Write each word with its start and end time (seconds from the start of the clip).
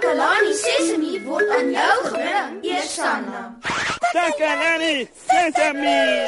Takalani 0.00 0.52
Sesemi 0.56 1.18
word 1.28 1.50
aan 1.52 1.66
jou 1.76 1.96
gebring, 2.08 2.52
Eersanna. 2.64 3.40
Takalani 4.14 5.04
Sesemi. 5.28 6.24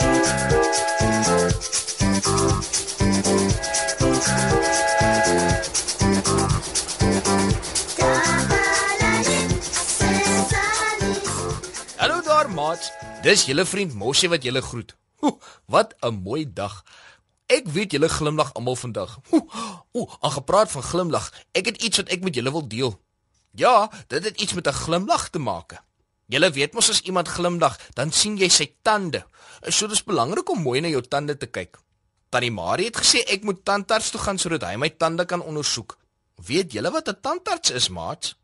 Hallo 11.97 12.21
daar, 12.21 12.51
maats. 12.51 12.93
Dis 13.23 13.47
julle 13.49 13.65
vriend 13.65 13.95
Moshi 13.95 14.29
wat 14.29 14.45
julle 14.45 14.61
groet. 14.61 14.93
Oeh, 15.23 15.33
wat 15.65 15.95
'n 16.01 16.21
mooi 16.21 16.45
dag. 16.53 16.85
Ek 17.47 17.65
weet 17.67 17.93
julle 17.93 18.09
glimlag 18.09 18.53
almal 18.53 18.77
vandag. 18.77 19.17
Ooh, 19.93 20.13
aan 20.21 20.31
gepraat 20.31 20.71
van 20.71 20.83
glimlag. 20.83 21.33
Ek 21.53 21.65
het 21.65 21.83
iets 21.83 21.97
wat 21.97 22.09
ek 22.09 22.21
met 22.21 22.35
julle 22.35 22.53
wil 22.53 22.69
deel. 22.69 23.01
Ja, 23.55 23.91
dit 24.09 24.25
het 24.25 24.41
iets 24.41 24.53
met 24.53 24.67
'n 24.67 24.73
glimlag 24.73 25.29
te 25.29 25.39
maak. 25.39 25.83
Julle 26.27 26.51
weet 26.51 26.73
mos 26.73 26.91
as 26.91 27.01
iemand 27.01 27.29
glimlag, 27.29 27.79
dan 27.95 28.13
sien 28.13 28.37
jy 28.37 28.49
sy 28.49 28.75
tande. 28.83 29.25
So 29.69 29.87
dis 29.87 30.05
belangrik 30.05 30.49
om 30.51 30.63
mooi 30.63 30.81
na 30.81 30.89
jou 30.89 31.03
tande 31.03 31.37
te 31.37 31.47
kyk. 31.47 31.79
Tannie 32.29 32.51
Marie 32.51 32.87
het 32.87 32.97
gesê 32.97 33.21
ek 33.29 33.43
moet 33.43 33.65
tandarts 33.65 34.11
toe 34.11 34.21
gaan 34.21 34.39
sodat 34.39 34.63
hy 34.63 34.77
my 34.77 34.89
tande 34.89 35.25
kan 35.25 35.43
ondersoek. 35.43 35.99
Weet 36.47 36.73
julle 36.73 36.91
wat 36.91 37.09
'n 37.09 37.21
tandarts 37.21 37.71
is, 37.71 37.89
maats? 37.89 38.35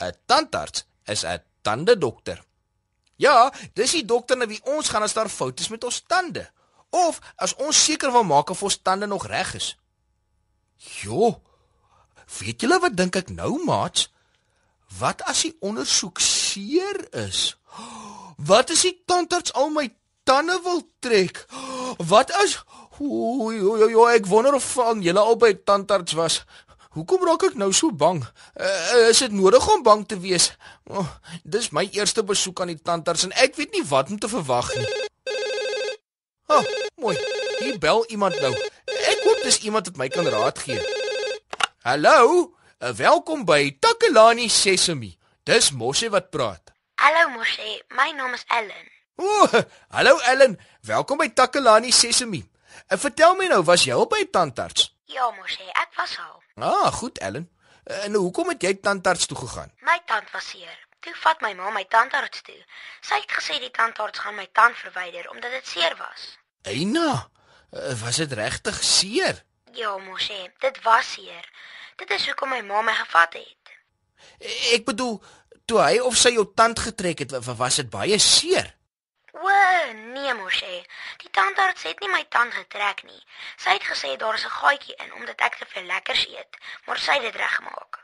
'n 0.00 0.12
Tandarts 0.26 0.84
is 1.04 1.24
'n 1.24 1.42
tandedokter. 1.62 2.44
Ja, 3.16 3.52
dis 3.74 3.90
die 3.90 4.04
dokter 4.04 4.36
na 4.36 4.46
wie 4.46 4.60
ons 4.64 4.88
gaan 4.88 5.02
as 5.02 5.12
daar 5.12 5.28
foute 5.28 5.62
is 5.62 5.68
met 5.68 5.84
ons 5.84 6.02
tande 6.06 6.50
of 6.90 7.20
as 7.36 7.54
ons 7.54 7.84
seker 7.84 8.12
wil 8.12 8.24
maak 8.24 8.50
of 8.50 8.62
ons 8.62 8.80
tande 8.82 9.06
nog 9.06 9.26
reg 9.26 9.54
is. 9.54 9.76
Jo. 10.76 11.40
Weet 12.38 12.60
julle 12.60 12.78
wat 12.80 12.96
dink 12.96 13.16
ek 13.16 13.30
nou, 13.30 13.64
maats? 13.64 14.11
Wat 14.98 15.22
as 15.30 15.44
die 15.46 15.54
ondersoek 15.60 16.20
seer 16.20 16.98
is? 17.24 17.56
Wat 18.36 18.70
as 18.70 18.84
die 18.86 18.96
tandarts 19.06 19.52
al 19.58 19.70
my 19.70 19.88
tande 20.28 20.58
wil 20.64 20.82
trek? 21.00 21.44
Wat 21.98 22.32
as 22.42 22.60
Oei, 23.02 23.56
oei, 23.58 23.94
oei, 23.96 24.14
ek 24.14 24.28
wonder 24.30 24.54
of 24.54 24.66
van 24.76 25.00
julle 25.02 25.18
albei 25.18 25.56
tandarts 25.66 26.14
was. 26.14 26.36
Hoekom 26.92 27.24
raak 27.24 27.46
ek 27.48 27.56
nou 27.58 27.70
so 27.74 27.90
bang? 27.90 28.20
Uh, 28.52 29.08
is 29.08 29.22
dit 29.24 29.32
nodig 29.32 29.64
om 29.72 29.82
bang 29.82 30.04
te 30.06 30.18
wees? 30.20 30.50
Oh, 30.92 31.08
dis 31.42 31.70
my 31.72 31.86
eerste 31.96 32.22
besoek 32.28 32.60
aan 32.60 32.74
die 32.74 32.78
tandarts 32.78 33.24
en 33.26 33.32
ek 33.42 33.56
weet 33.58 33.72
nie 33.74 33.84
wat 33.88 34.12
om 34.12 34.20
te 34.20 34.30
verwag 34.30 34.68
nie. 34.76 34.86
Ha, 36.52 36.60
oh, 36.60 36.72
mooi. 37.00 37.16
Hier 37.62 37.78
bel 37.80 38.04
iemand 38.12 38.36
nou. 38.44 38.52
Ek 38.84 39.24
hoop 39.24 39.40
dis 39.46 39.62
iemand 39.64 39.88
wat 39.88 39.98
my 39.98 40.10
kan 40.12 40.28
raad 40.28 40.60
gee. 40.62 40.78
Hallo, 41.88 42.52
welkom 42.90 43.44
by 43.46 43.78
Takalani 43.78 44.48
Sesemi. 44.50 45.14
Dis 45.46 45.70
Moshi 45.70 46.08
wat 46.10 46.30
praat. 46.30 46.72
Hallo 46.98 47.28
Moshe, 47.30 47.82
my 47.94 48.10
naam 48.10 48.34
is 48.34 48.42
Ellen. 48.48 48.86
O, 49.16 49.26
oh, 49.26 49.62
hallo 49.88 50.18
Ellen. 50.18 50.58
Welkom 50.82 51.18
by 51.18 51.28
Takalani 51.30 51.92
Sesemi. 51.92 52.42
En 52.86 52.98
vertel 52.98 53.36
my 53.38 53.46
nou, 53.46 53.62
was 53.62 53.84
jy 53.86 53.94
al 53.94 54.08
by 54.10 54.24
tandarts? 54.30 54.90
Ja 55.06 55.30
Moshe, 55.38 55.62
ek 55.62 55.94
was 55.96 56.16
al. 56.18 56.42
Ah, 56.58 56.90
goed 56.92 57.18
Ellen. 57.18 57.46
En 57.84 58.18
hoekom 58.18 58.50
het 58.50 58.62
jy 58.62 58.74
tandarts 58.74 59.26
toe 59.30 59.38
gegaan? 59.38 59.70
My 59.86 60.00
tand 60.06 60.30
was 60.34 60.50
seer. 60.50 60.74
Toe 61.02 61.14
vat 61.22 61.40
my 61.42 61.54
ma 61.54 61.70
my 61.70 61.84
tandarts 61.90 62.42
toe. 62.42 62.58
Sy 63.02 63.22
het 63.22 63.30
gesê 63.30 63.60
die 63.62 63.70
tandarts 63.70 64.18
gaan 64.18 64.34
my 64.34 64.48
tand 64.52 64.74
verwyder 64.82 65.30
omdat 65.30 65.54
dit 65.54 65.66
seer 65.66 65.94
was. 65.98 66.28
Eina, 66.66 67.28
eh, 67.70 67.94
was 68.02 68.18
dit 68.22 68.32
regtig 68.32 68.82
seer? 68.82 69.42
Ja 69.72 69.96
Moshe, 69.98 70.52
dit 70.58 70.82
was 70.82 71.12
seer. 71.12 71.48
Dit 71.96 72.10
is 72.10 72.26
hoekom 72.26 72.48
my 72.48 72.60
ma 72.60 72.82
my 72.82 72.92
gevat 72.94 73.32
het. 73.32 73.70
Ek 74.74 74.84
bedoel, 74.84 75.18
toe 75.64 75.78
hy 75.80 75.98
of 76.00 76.16
sy 76.16 76.32
jou 76.36 76.46
tand 76.54 76.78
getrek 76.78 77.18
het, 77.24 77.30
wa- 77.30 77.54
was 77.54 77.76
dit 77.80 77.90
baie 77.90 78.18
seer. 78.18 78.74
O, 79.32 79.48
nee 80.14 80.34
Moshe. 80.34 80.84
Die 81.22 81.30
tandarts 81.30 81.82
het 81.82 82.00
nie 82.00 82.08
my 82.12 82.24
tand 82.28 82.54
getrek 82.54 83.02
nie. 83.08 83.22
Sy 83.56 83.70
het 83.78 83.82
gesê 83.88 84.16
daar 84.16 84.34
is 84.34 84.44
'n 84.44 84.50
gaatjie 84.60 84.94
in 85.04 85.12
omdat 85.14 85.40
ek 85.40 85.56
te 85.56 85.66
veel 85.68 85.82
lekkers 85.84 86.26
eet, 86.28 86.56
maar 86.86 86.98
sy 86.98 87.12
het 87.12 87.22
dit 87.22 87.36
reggemaak. 87.36 87.98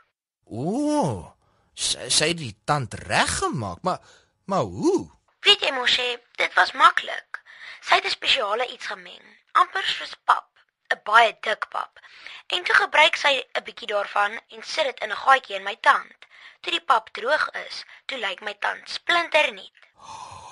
O, 0.45 1.35
sy, 1.73 2.09
sy 2.09 2.27
het 2.27 2.37
die 2.37 2.55
tand 2.65 2.93
reggemaak, 2.93 3.81
maar 3.81 3.99
maar 4.45 4.65
hoe? 4.65 5.09
Weet 5.41 5.61
jy 5.61 5.71
Moshe, 5.71 6.21
dit 6.35 6.53
was 6.53 6.71
maklik. 6.71 7.41
Sy 7.81 7.95
het 7.95 8.05
'n 8.05 8.09
spesiale 8.09 8.65
iets 8.67 8.85
gemeng, 8.87 9.37
amper 9.51 9.83
soos 9.85 10.15
pap, 10.25 10.47
'n 10.93 11.01
baie 11.03 11.37
dik 11.41 11.67
pap. 11.69 11.99
En 12.47 12.63
toe 12.63 12.75
gebruik 12.75 13.15
sy 13.15 13.33
'n 13.37 13.63
bietjie 13.63 13.87
daarvan 13.87 14.39
en 14.53 14.63
sit 14.63 14.85
dit 14.89 14.99
in 14.99 15.11
'n 15.11 15.21
gaatjie 15.25 15.55
in 15.55 15.63
my 15.63 15.77
tand. 15.81 16.19
Toe 16.61 16.71
die 16.71 16.85
pap 16.91 17.09
droog 17.09 17.49
is, 17.67 17.83
toe 18.05 18.17
lyk 18.17 18.41
my 18.41 18.53
tand 18.59 18.89
splinternuut. 18.89 19.77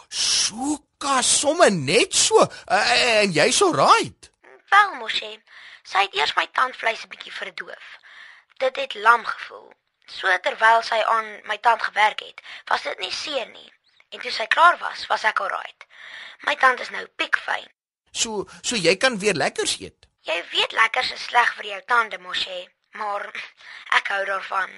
Soeka, 0.09 1.22
somme 1.22 1.70
net 1.70 2.16
so. 2.16 2.46
Uh, 2.68 3.22
en 3.22 3.31
jy's 3.31 3.58
so 3.58 3.72
right. 3.72 4.31
Wel 4.70 4.94
Moshe, 5.00 5.42
sy 5.84 6.06
het 6.06 6.16
eers 6.16 6.36
my 6.36 6.48
tandvleis 6.52 7.04
'n 7.04 7.09
bietjie 7.09 7.34
verdoof. 7.34 7.88
Dit 8.58 8.75
het 8.75 8.94
lam 8.94 9.25
gevoel. 9.25 9.74
So 10.08 10.38
terwyl 10.42 10.81
sy 10.81 11.02
aan 11.04 11.42
my 11.44 11.58
tand 11.58 11.81
gewerk 11.84 12.19
het, 12.19 12.42
was 12.66 12.81
dit 12.81 13.00
nie 13.00 13.12
seer 13.12 13.48
nie. 13.50 13.72
En 14.09 14.19
toe 14.19 14.31
sy 14.31 14.46
klaar 14.46 14.78
was, 14.80 15.08
was 15.08 15.24
ek 15.24 15.40
alright. 15.40 15.86
My 16.48 16.56
tand 16.56 16.80
is 16.80 16.90
nou 16.90 17.06
piekfyn. 17.16 17.68
So 18.12 18.48
so 18.62 18.75
jy 18.75 18.96
kan 18.96 19.19
weer 19.19 19.34
lekkers 19.34 19.80
eet. 19.80 20.06
Jy 20.27 20.38
weet 20.51 20.73
lekkers 20.75 21.13
is 21.15 21.23
sleg 21.29 21.53
vir 21.55 21.69
jou 21.71 21.81
tande, 21.88 22.17
Moshe, 22.19 22.59
maar 22.99 23.23
ek 23.95 24.09
hou 24.11 24.23
daarvan. 24.27 24.71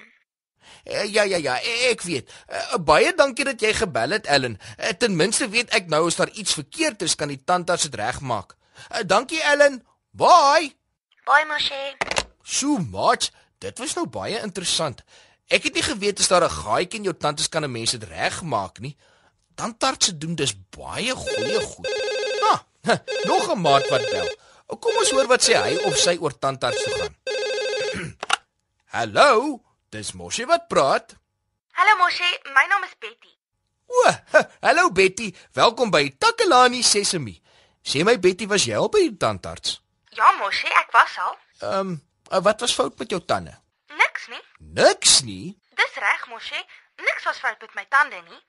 Uh, 0.85 1.05
ja 1.09 1.23
ja 1.25 1.39
ja, 1.41 1.55
ek 1.89 2.03
weet. 2.05 2.29
Uh, 2.45 2.77
baie 2.85 3.13
dankie 3.17 3.47
dat 3.47 3.61
jy 3.61 3.71
gebel 3.73 4.13
het, 4.13 4.27
Ellen. 4.29 4.59
Uh, 4.77 4.91
ten 5.01 5.15
minste 5.17 5.47
weet 5.49 5.73
ek 5.73 5.87
nou 5.89 6.03
as 6.07 6.19
daar 6.19 6.29
iets 6.37 6.53
verkeerd 6.59 7.01
is, 7.01 7.15
kan 7.17 7.31
die 7.33 7.39
tandarts 7.41 7.87
dit 7.87 7.97
regmaak. 7.97 8.53
Dankie 9.09 9.41
Ellen. 9.43 9.81
Bye. 10.11 10.69
Bye, 11.25 11.47
Moshe. 11.49 11.79
Sjoe, 12.45 12.77
maat, 12.91 13.31
dit 13.57 13.81
was 13.81 13.95
nou 13.97 14.05
baie 14.09 14.37
interessant. 14.45 15.01
Ek 15.49 15.65
het 15.65 15.73
nie 15.73 15.85
geweet 15.85 16.21
as 16.21 16.29
daar 16.29 16.45
'n 16.45 16.57
gaatjie 16.61 16.99
in 17.01 17.09
jou 17.09 17.17
tand 17.17 17.39
is 17.39 17.49
kan 17.49 17.63
'n 17.65 17.71
mens 17.71 17.91
dit 17.91 18.03
regmaak 18.03 18.79
nie. 18.79 18.95
Tandartse 19.55 20.17
doen 20.17 20.35
dis 20.35 20.53
baie 20.77 21.15
goeie 21.15 21.59
goed. 21.59 21.87
Ah, 22.51 22.61
nog 23.31 23.49
'n 23.49 23.61
maat 23.61 23.89
wat 23.89 24.05
bel. 24.11 24.29
Kom 24.77 24.93
ons 25.01 25.09
hoor 25.15 25.25
wat 25.25 25.41
sê 25.41 25.57
hy 25.57 25.77
of 25.89 25.95
sy 25.97 26.13
oor 26.21 26.35
tandarts 26.37 26.83
toe 26.85 26.93
gaan. 26.99 27.15
Hallo, 28.95 29.29
dis 29.89 30.11
Moshi 30.13 30.45
wat 30.45 30.67
praat. 30.69 31.15
Hallo 31.73 31.95
Moshe, 31.97 32.27
my 32.53 32.65
naam 32.69 32.85
is 32.85 32.93
Betty. 33.01 33.31
O, 33.89 34.11
hallo 34.61 34.89
Betty, 34.93 35.31
welkom 35.57 35.89
by 35.89 36.03
Takalani 36.21 36.83
Sesemi. 36.85 37.33
Sê 37.81 38.03
my 38.05 38.17
Betty, 38.21 38.45
was 38.51 38.67
jy 38.67 38.75
al 38.77 38.91
by 38.93 39.01
die 39.07 39.15
tandarts? 39.17 39.79
Ja, 40.13 40.29
Moshe, 40.37 40.69
ek 40.81 40.93
was 40.93 41.15
al. 41.23 41.37
Ehm, 41.63 41.95
um, 42.29 42.43
wat 42.45 42.61
was 42.61 42.75
fout 42.77 42.99
met 42.99 43.09
jou 43.09 43.21
tande? 43.25 43.55
Niks 43.97 44.27
nie. 44.29 44.43
Niks 44.77 45.15
nie. 45.25 45.55
Dis 45.79 45.97
reg, 46.03 46.27
Moshe. 46.29 46.61
Niks 47.07 47.25
was 47.25 47.41
fout 47.41 47.57
met 47.65 47.73
my 47.79 47.87
tande 47.89 48.21
nie. 48.27 48.41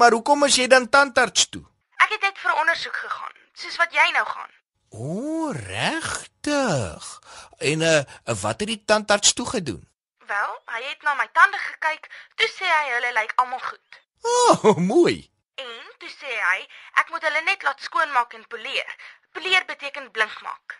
Maar 0.00 0.16
hoekom 0.18 0.48
is 0.48 0.58
jy 0.58 0.66
dan 0.66 0.88
tandarts 0.90 1.46
toe? 1.54 1.62
Ek 2.02 2.16
het 2.16 2.26
net 2.26 2.42
vir 2.42 2.58
ondersoek 2.64 2.98
gegaan, 3.04 3.38
soos 3.54 3.78
wat 3.78 3.94
jy 3.94 4.08
nou 4.16 4.26
gaan. 4.26 4.50
O, 4.92 5.50
regtig. 5.50 7.20
En 7.58 7.80
uh, 7.80 8.00
wat 8.24 8.60
het 8.60 8.68
die 8.68 8.84
tandarts 8.84 9.32
toe 9.32 9.46
gedoen? 9.46 9.88
Wel, 10.26 10.52
hy 10.64 10.82
het 10.82 11.02
na 11.02 11.14
my 11.14 11.28
tande 11.32 11.58
gekyk, 11.58 12.08
toe 12.36 12.48
sê 12.52 12.68
hy 12.68 12.90
hulle 12.90 13.12
lyk 13.16 13.32
almal 13.40 13.62
goed. 13.64 14.00
O, 14.22 14.34
oh, 14.52 14.76
mooi. 14.76 15.30
En 15.54 15.88
toe 15.98 16.10
sê 16.12 16.28
hy 16.28 16.60
ek 17.00 17.08
moet 17.10 17.24
hulle 17.28 17.42
net 17.48 17.64
laat 17.64 17.80
skoonmaak 17.80 18.36
en 18.36 18.44
poleer. 18.52 18.96
Poleer 19.32 19.64
beteken 19.70 20.10
blink 20.10 20.42
maak. 20.44 20.76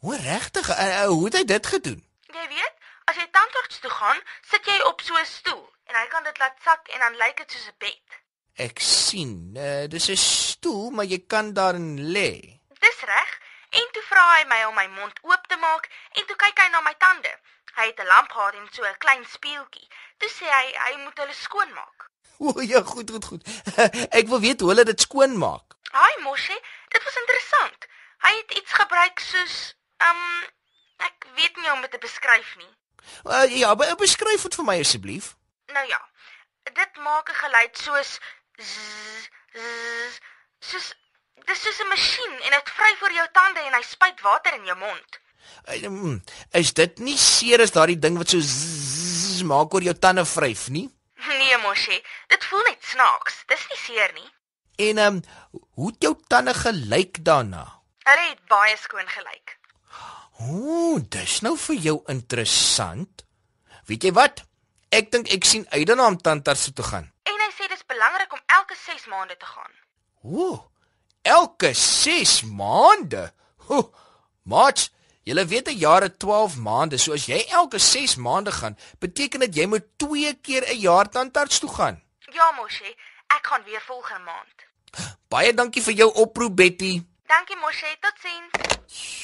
O, 0.00 0.14
regtig? 0.14 0.70
Uh, 0.70 0.86
uh, 0.86 1.08
hoe 1.10 1.26
het 1.26 1.40
hy 1.40 1.44
dit 1.44 1.66
gedoen? 1.74 2.00
Jy 2.30 2.46
weet, 2.54 2.88
as 3.10 3.18
jy 3.18 3.26
tandarts 3.34 3.82
toe 3.82 3.90
gaan, 3.90 4.22
sit 4.52 4.70
jy 4.70 4.78
op 4.86 5.02
so 5.02 5.18
'n 5.18 5.26
stoel 5.26 5.66
en 5.90 5.98
hy 5.98 6.06
kan 6.06 6.22
dit 6.22 6.38
laat 6.38 6.56
sak 6.62 6.88
en 6.94 7.02
dan 7.02 7.18
lyk 7.18 7.36
dit 7.42 7.50
soos 7.50 7.66
'n 7.66 7.78
bed. 7.82 8.18
Ek 8.70 8.78
sien. 8.78 9.34
Uh, 9.56 9.84
dis 9.90 10.08
'n 10.08 10.16
stoel, 10.16 10.90
maar 10.90 11.04
jy 11.04 11.20
kan 11.26 11.52
daarin 11.52 11.98
lê. 12.14 12.60
Dis 12.80 13.00
reg. 13.04 13.30
En 13.70 13.88
toe 13.92 14.02
vra 14.20 14.36
hy 14.36 14.44
my 14.44 14.64
om 14.68 14.76
my 14.76 14.86
mond 14.98 15.16
oop 15.22 15.46
te 15.48 15.56
maak 15.56 15.88
en 16.18 16.26
toe 16.28 16.36
kyk 16.36 16.60
hy 16.60 16.68
na 16.72 16.82
my 16.84 16.92
tande. 17.00 17.32
Hy 17.76 17.86
het 17.88 18.00
'n 18.00 18.06
lamp 18.06 18.32
gehad 18.32 18.54
en 18.54 18.68
so 18.72 18.84
'n 18.84 18.98
klein 19.04 19.24
spieeltjie. 19.24 19.88
Toe 20.18 20.28
sê 20.28 20.44
hy 20.44 20.66
hy 20.84 20.96
moet 21.04 21.18
hulle 21.18 21.34
skoonmaak. 21.34 21.98
O, 22.40 22.60
ja, 22.60 22.80
goed, 22.82 23.10
goed, 23.10 23.24
goed. 23.24 23.42
Ek 24.18 24.28
wil 24.28 24.40
weet 24.40 24.60
hoe 24.60 24.70
hulle 24.70 24.84
dit 24.84 25.00
skoonmaak. 25.00 25.76
Haai 25.92 26.16
Moshi, 26.22 26.56
dit 26.88 27.02
was 27.04 27.16
interessant. 27.22 27.86
Hy 28.24 28.32
het 28.36 28.52
iets 28.60 28.72
gebruik 28.72 29.20
soos 29.20 29.56
um 30.08 30.22
ek 31.08 31.26
weet 31.36 31.56
nie 31.56 31.68
hoe 31.68 31.76
om 31.76 31.80
dit 31.80 31.90
te 31.90 31.98
beskryf 31.98 32.56
nie. 32.56 32.72
Uh, 33.24 33.44
ja, 33.58 33.74
be 33.76 33.94
beskryf 33.96 34.42
dit 34.42 34.54
vir 34.54 34.64
my 34.64 34.78
asseblief. 34.80 35.36
Nou 35.66 35.86
ja, 35.88 36.00
dit 36.62 36.96
maak 36.96 37.28
'n 37.28 37.40
geluid 37.44 37.78
soos 37.78 38.18
zzz, 38.56 39.28
zzz, 39.52 40.18
soos 40.58 40.94
dis 41.46 41.62
soos 41.62 41.80
'n 41.80 41.88
masjien 41.88 42.34
en 42.46 42.50
dit 42.50 42.70
vry 42.76 42.92
voor 43.00 43.12
jou 43.12 43.26
tande 43.32 43.60
en 43.60 43.74
hy 43.74 43.82
spuit 43.82 44.20
water 44.20 44.54
in 44.54 44.64
jou 44.64 44.78
mond. 44.78 45.20
Mm, 45.66 46.22
is 46.52 46.72
dit 46.72 46.98
nie 46.98 47.18
seer 47.18 47.60
as 47.60 47.70
daardie 47.74 47.98
ding 47.98 48.16
wat 48.18 48.28
so 48.28 48.40
zzz 48.40 49.42
maak 49.42 49.74
oor 49.74 49.82
jou 49.82 49.94
tande 49.94 50.24
vryf 50.24 50.68
nie? 50.68 50.88
Nee, 51.28 51.56
Moshi, 51.62 52.02
dit 52.28 52.44
voel 52.44 52.62
net 52.64 52.84
snaaks. 52.84 53.42
Dis 53.46 53.66
nie 53.68 53.78
seer 53.78 54.12
nie. 54.14 54.28
En 54.88 54.98
ehm 54.98 55.20
um, 55.20 55.22
hoe 55.76 55.90
het 55.90 56.02
jou 56.02 56.14
tande 56.28 56.54
gelyk 56.54 57.24
daarna? 57.24 57.64
Hulle 58.08 58.28
het 58.28 58.44
baie 58.48 58.76
skoon 58.80 59.08
gelyk. 59.08 59.58
Ooh, 60.40 61.00
dis 61.08 61.40
nou 61.44 61.56
vir 61.58 61.76
jou 61.76 61.96
interessant. 62.08 63.24
Weet 63.90 64.06
jy 64.08 64.12
wat? 64.16 64.40
Ek 64.88 65.10
dink 65.12 65.28
ek 65.34 65.44
sien 65.44 65.66
uit 65.70 65.86
daarna 65.86 66.06
om 66.08 66.16
tandarts 66.16 66.64
toe 66.64 66.74
te 66.80 66.86
gaan. 66.86 67.10
En 67.28 67.42
hy 67.44 67.50
sê 67.52 67.68
dis 67.68 67.84
belangrik 67.86 68.32
om 68.32 68.40
elke 68.56 68.76
6 68.86 69.06
maande 69.12 69.36
te 69.36 69.46
gaan. 69.46 69.74
Ooh, 70.24 70.58
elke 71.22 71.72
6 71.74 72.42
maande. 72.42 73.32
Ooh, 73.68 73.94
maat, 74.42 74.90
jy 75.22 75.46
weet 75.46 75.68
'n 75.68 75.78
jaar 75.78 76.02
het 76.02 76.18
12 76.18 76.56
maande, 76.56 76.98
so 76.98 77.12
as 77.12 77.26
jy 77.26 77.44
elke 77.48 77.78
6 77.78 78.16
maande 78.16 78.52
gaan, 78.52 78.78
beteken 78.98 79.40
dit 79.40 79.54
jy 79.54 79.66
moet 79.66 79.86
2 79.96 80.34
keer 80.34 80.64
'n 80.68 80.78
jaar 80.78 81.08
tandarts 81.08 81.58
toe 81.58 81.70
gaan. 81.70 82.02
Ja, 82.32 82.52
Moshi, 82.56 82.96
ek 83.26 83.46
gaan 83.46 83.62
weer 83.64 83.82
volgende 83.86 84.24
maand. 84.24 84.58
Baie 85.28 85.54
dankie 85.54 85.82
vir 85.82 85.94
jou 85.94 86.14
oproep, 86.14 86.56
Betty. 86.56 87.02
Dankie, 87.26 87.56
Moshi. 87.56 87.86
Totsiens. 88.00 88.50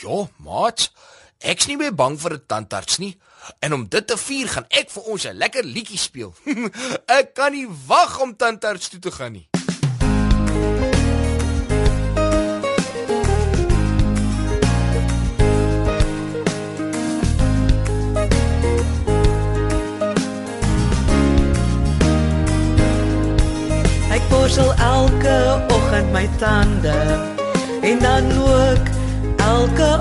Ja, 0.02 0.28
maat. 0.36 0.92
Ek's 1.38 1.66
nie 1.66 1.76
meer 1.76 1.94
bang 1.94 2.20
vir 2.20 2.32
'n 2.32 2.46
tandarts 2.46 2.98
nie. 2.98 3.18
En 3.60 3.72
om 3.72 3.88
dit 3.88 4.06
te 4.06 4.16
vier, 4.16 4.48
gaan 4.48 4.66
ek 4.68 4.90
vir 4.90 5.02
ons 5.02 5.24
'n 5.24 5.36
lekker 5.36 5.64
liedjie 5.64 5.98
speel. 5.98 6.34
ek 7.18 7.34
kan 7.34 7.52
nie 7.52 7.68
wag 7.86 8.20
om 8.20 8.36
tandarts 8.36 8.88
toe 8.88 9.00
te 9.00 9.10
gaan 9.10 9.32
nie. 9.32 9.48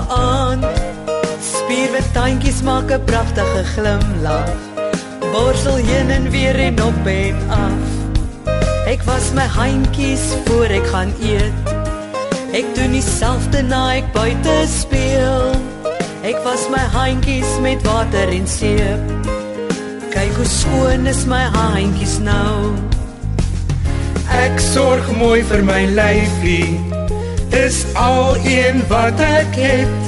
Elke 0.06 0.14
aand. 0.14 0.64
Spierwit 1.40 2.12
tandjies 2.12 2.62
maak 2.62 2.90
'n 2.90 3.04
pragtige 3.04 3.64
glimlag. 3.64 4.50
Borsel 5.32 5.76
heen 5.76 6.10
en 6.10 6.30
weer 6.30 6.58
en 6.58 6.82
op 6.82 7.06
en 7.06 7.36
af. 7.48 7.84
Ek 8.86 9.02
was 9.02 9.32
my 9.32 9.46
handjies 9.46 10.34
voor 10.44 10.64
ek 10.70 10.86
gaan 10.86 11.12
eet. 11.20 11.52
Ek 12.52 12.74
doen 12.74 12.92
dieselfde 12.92 13.62
na 13.62 13.94
ek 13.94 14.12
buite 14.12 14.66
speel. 14.66 15.54
Ek 16.22 16.38
was 16.44 16.68
my 16.68 16.84
handjies 16.92 17.58
met 17.60 17.82
water 17.82 18.28
en 18.28 18.46
seep. 18.46 19.00
Kyk 20.10 20.32
hoe 20.36 20.46
skoon 20.46 21.06
is 21.06 21.24
my 21.24 21.44
handjies 21.52 22.18
nou. 22.18 22.74
Ek 24.30 24.58
sorg 24.58 25.16
mooi 25.16 25.42
vir 25.42 25.62
my 25.62 25.84
lyfie. 25.86 26.96
Dis 27.48 27.84
al 27.94 28.36
een 28.44 28.82
wat 28.88 29.20
ek 29.20 29.54
het. 29.58 30.02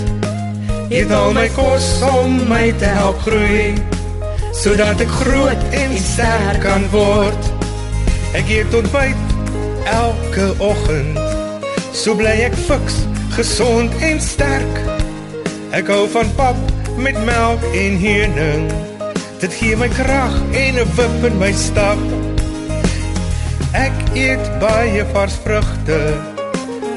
Eet 0.89 1.11
al 1.13 1.33
my 1.37 1.49
kos 1.53 1.87
om 2.09 2.39
my 2.49 2.73
te 2.81 2.89
help 2.97 3.19
groei, 3.27 3.75
sodat 4.57 5.03
ek 5.05 5.11
groot 5.21 5.75
en 5.77 5.93
sterk 6.01 6.63
kan 6.65 6.87
word. 6.95 7.51
Ek 8.39 8.49
eet 8.49 8.75
ontbyt 8.75 9.35
elke 9.93 10.49
oggend. 10.65 11.21
So 11.93 12.17
bly 12.17 12.33
ek 12.47 12.57
fiks, 12.69 13.03
gesond 13.37 13.93
en 14.05 14.21
sterk. 14.21 14.81
Ek 15.77 15.93
hou 15.93 16.07
van 16.15 16.33
pap 16.41 16.57
met 16.97 17.19
melk 17.29 17.65
en 17.77 18.01
honing. 18.01 18.65
Dit 19.45 19.53
gee 19.61 19.77
my 19.77 19.89
krag 19.93 20.35
en 20.57 20.81
'n 20.81 20.89
wip 20.97 21.21
in 21.29 21.39
my 21.39 21.53
stap. 21.53 22.01
Ek 23.77 23.95
eet 24.17 24.45
baie 24.59 25.05
vars 25.13 25.37
vrugte 25.45 26.38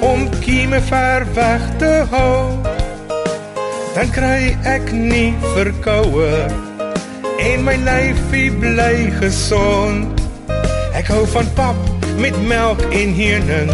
om 0.01 0.29
kieme 0.41 0.81
ver 0.81 1.25
weg 1.33 1.61
te 1.77 1.91
hou. 2.09 2.57
Dan 3.95 4.11
kry 4.15 4.51
ek 4.65 4.91
nie 4.95 5.33
verkoue 5.53 6.31
en 7.41 7.63
my 7.65 7.75
lyfie 7.85 8.49
bly 8.61 9.09
gesond. 9.19 10.21
Ek 10.97 11.09
hou 11.11 11.23
van 11.33 11.49
pap 11.57 11.79
met 12.21 12.37
melk 12.47 12.81
en 12.89 13.13
honing. 13.17 13.73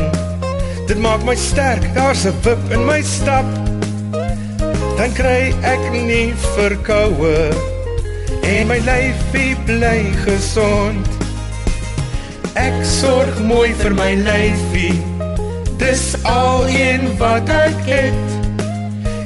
Dit 0.88 1.00
maak 1.04 1.24
my 1.28 1.36
sterk, 1.36 1.84
daar's 1.96 2.26
'n 2.26 2.36
wip 2.44 2.72
in 2.72 2.86
my 2.86 3.02
stap. 3.02 3.48
Dan 4.98 5.14
kry 5.14 5.54
ek 5.62 5.84
nie 5.92 6.34
verkoue 6.56 7.52
en 8.44 8.68
my 8.68 8.80
lyfie 8.80 9.56
bly 9.66 10.02
gesond. 10.26 11.08
Ek 12.56 12.74
sorg 12.84 13.40
mooi 13.40 13.74
vir 13.74 13.94
my 13.94 14.16
lyfie. 14.16 15.27
Dis 15.78 16.16
al 16.24 16.68
een 16.68 17.18
wat 17.18 17.50
ek 17.50 17.80
het. 17.86 18.36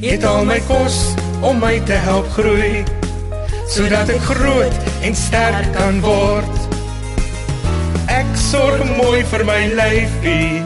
Eet 0.02 0.24
al 0.26 0.46
my 0.46 0.60
kos 0.68 0.98
om 1.42 1.60
my 1.62 1.80
te 1.86 1.98
help 2.06 2.28
groei, 2.36 2.84
sodat 3.70 4.10
ek 4.14 4.22
groot 4.30 4.90
en 5.06 5.16
sterk 5.16 5.70
kan 5.78 6.02
word. 6.06 6.66
Ek 8.12 8.30
sorg 8.38 8.82
mooi 8.98 9.22
vir 9.32 9.46
my 9.48 9.62
lyfie. 9.78 10.62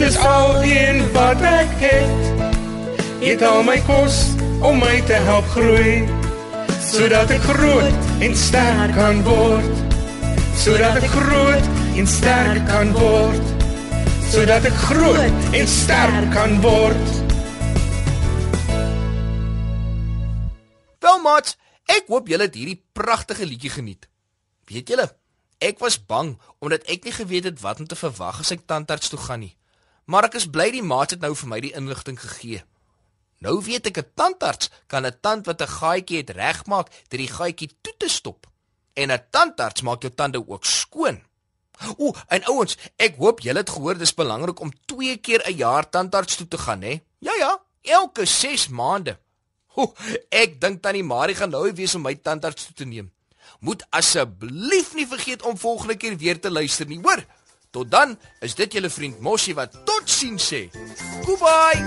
Dis 0.00 0.18
al 0.18 0.62
een 0.64 1.02
wat 1.16 1.42
ek 1.48 1.74
het. 1.82 2.48
Eet 3.24 3.42
al 3.42 3.62
my 3.66 3.80
kos 3.88 4.34
om 4.64 4.78
my 4.80 5.00
te 5.08 5.18
help 5.28 5.48
groei, 5.56 6.04
sodat 6.84 7.32
ek 7.34 7.42
groot 7.48 8.12
en 8.24 8.36
sterk 8.36 8.94
kan 8.96 9.24
word 9.26 9.84
sodat 10.54 11.02
ek 11.02 11.10
groot 11.10 11.66
en 11.98 12.06
sterk 12.08 12.62
kan 12.70 12.92
word 12.94 13.53
sodat 14.32 14.64
ek 14.64 14.76
groot 14.88 15.54
en 15.58 15.68
sterk 15.68 16.30
kan 16.34 16.56
word 16.64 17.24
Wel 21.04 21.20
maat, 21.20 21.50
ek 21.84 22.08
hoop 22.08 22.30
julle 22.32 22.46
het 22.48 22.54
hierdie 22.56 22.80
pragtige 22.96 23.44
liedjie 23.44 23.68
geniet. 23.74 24.06
Weet 24.70 24.88
julle, 24.88 25.04
ek 25.60 25.82
was 25.82 25.98
bang 26.00 26.30
omdat 26.64 26.86
ek 26.88 27.04
nie 27.04 27.12
geweet 27.12 27.48
het 27.50 27.60
wat 27.60 27.82
om 27.82 27.88
te 27.90 27.98
verwag 27.98 28.40
as 28.40 28.52
ek 28.54 28.64
tandarts 28.64 29.12
toe 29.12 29.20
gaan 29.20 29.44
nie. 29.44 29.52
Maar 30.08 30.30
ek 30.30 30.38
is 30.40 30.48
bly 30.48 30.70
die 30.72 30.84
maat 30.84 31.12
het 31.12 31.20
nou 31.20 31.34
vir 31.36 31.50
my 31.50 31.58
die 31.60 31.74
inligting 31.76 32.16
gegee. 32.20 32.62
Nou 33.44 33.58
weet 33.60 33.92
ek 33.92 34.00
'n 34.00 34.10
tandarts 34.16 34.70
kan 34.88 35.04
'n 35.04 35.20
tand 35.20 35.46
wat 35.46 35.60
'n 35.60 35.76
gaatjie 35.76 36.18
het 36.24 36.30
regmaak 36.30 36.88
deur 37.08 37.20
die 37.20 37.36
gaatjie 37.36 37.70
toe 37.82 37.94
te 37.98 38.08
stop. 38.08 38.46
En 38.96 39.12
'n 39.12 39.24
tandarts 39.30 39.82
maak 39.82 40.02
jou 40.02 40.12
tande 40.14 40.40
ook 40.40 40.64
skoon. 40.64 41.20
Ooh, 41.98 42.14
en 42.28 42.44
ouens, 42.52 42.76
ek 42.96 43.16
hoop 43.18 43.40
julle 43.44 43.62
het 43.62 43.70
gehoor 43.70 43.98
dis 43.98 44.14
belangrik 44.14 44.60
om 44.60 44.72
2 44.86 45.16
keer 45.16 45.42
'n 45.48 45.56
jaar 45.56 45.88
tandarts 45.90 46.36
toe 46.36 46.48
te 46.48 46.58
gaan, 46.58 46.82
hè? 46.82 47.00
Ja 47.18 47.34
ja, 47.34 47.60
elke 47.82 48.24
6 48.24 48.68
maande. 48.68 49.18
Ooh, 49.74 49.92
ek 50.28 50.60
dink 50.60 50.82
tannie 50.82 51.04
Marie 51.04 51.34
gaan 51.34 51.50
nou 51.50 51.72
wees 51.72 51.94
om 51.94 52.02
my 52.02 52.14
tandarts 52.14 52.64
toe 52.64 52.74
te 52.74 52.84
neem. 52.84 53.12
Moet 53.60 53.86
asseblief 53.90 54.94
nie 54.94 55.06
vergeet 55.06 55.42
om 55.42 55.58
volgende 55.58 55.96
keer 55.96 56.16
weer 56.16 56.40
te 56.40 56.50
luister 56.50 56.86
nie, 56.86 57.00
hoor? 57.02 57.24
Tot 57.70 57.90
dan, 57.90 58.18
is 58.40 58.54
dit 58.54 58.72
julle 58.72 58.90
vriend 58.90 59.20
Mossie 59.20 59.54
wat 59.54 59.74
totsiens 59.84 60.52
sê. 60.52 60.70
Goodbye. 61.24 61.86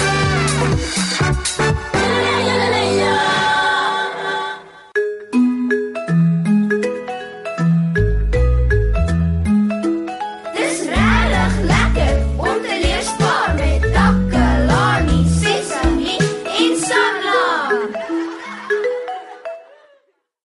Thank 1.61 1.95
you. 1.95 2.00